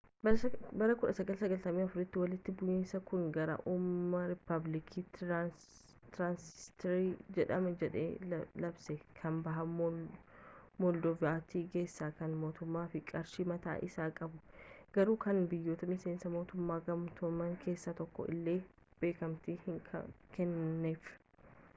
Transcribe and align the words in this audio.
bara 0.23 0.35
1994tti 1.01 2.17
walitti 2.21 2.53
bu'iinsi 2.61 2.99
kun 3.09 3.25
gara 3.35 3.55
uumamuu 3.71 4.21
riippaabilikii 4.31 5.03
tiraansinistriyaa 5.17 7.11
jedhama 7.39 7.73
jedhee 7.83 8.07
labse 8.65 8.97
kan 9.21 9.37
baha 9.49 9.65
moldoovaatti 9.75 11.63
geesse 11.77 12.09
kan 12.23 12.35
mootummaa 12.47 12.87
fi 12.95 13.03
qarshii 13.13 13.47
mataa 13.53 13.77
isii 13.89 14.09
qabdu 14.21 14.43
garuu 14.99 15.17
kan 15.29 15.45
biyyoota 15.55 15.91
miseensa 15.93 16.35
mootummoota 16.39 16.91
gamtoomanii 16.91 17.61
keessaa 17.69 17.97
tokkoon 18.03 18.33
illee 18.39 18.59
beekamtiin 19.05 19.63
hin 19.69 19.79
kennaminiif 19.87 21.15